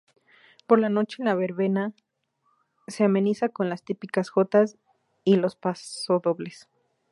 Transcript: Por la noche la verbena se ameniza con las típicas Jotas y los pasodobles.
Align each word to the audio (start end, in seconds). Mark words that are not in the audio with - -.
Por 0.65 0.79
la 0.79 0.89
noche 0.89 1.23
la 1.23 1.35
verbena 1.35 1.93
se 2.87 3.03
ameniza 3.03 3.49
con 3.49 3.69
las 3.69 3.83
típicas 3.83 4.31
Jotas 4.31 4.79
y 5.23 5.35
los 5.35 5.55
pasodobles. 5.55 6.67